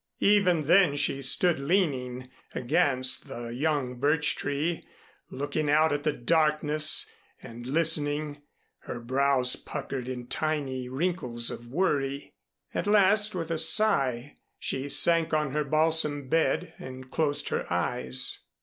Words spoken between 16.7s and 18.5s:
and closed her eyes.